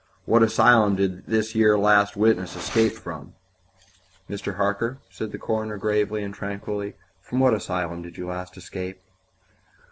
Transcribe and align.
"What 0.25 0.41
asylum 0.41 0.95
did 0.95 1.27
this 1.27 1.53
yer 1.53 1.77
last 1.77 2.17
witness 2.17 2.55
escape 2.55 2.93
from?" 2.93 3.35
"Mr. 4.27 4.55
Harker," 4.55 4.97
said 5.11 5.31
the 5.31 5.37
coroner, 5.37 5.77
gravely 5.77 6.23
and 6.23 6.33
tranquilly, 6.33 6.95
"from 7.21 7.39
what 7.39 7.53
asylum 7.53 8.01
did 8.01 8.17
you 8.17 8.25
last 8.25 8.57
escape?" 8.57 8.99